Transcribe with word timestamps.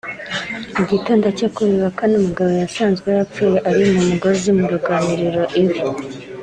Mu 0.75 0.83
gitondo 0.91 1.25
cyo 1.37 1.47
kuri 1.53 1.67
uyu 1.71 1.83
wa 1.85 1.93
Kane 1.97 2.15
umugabo 2.17 2.49
yasanzwe 2.61 3.07
yapfuye 3.17 3.57
ari 3.69 3.83
mu 3.91 4.01
mugozi 4.09 4.49
mu 4.57 4.65
ruganiriro 4.71 5.43
iwe 5.61 5.77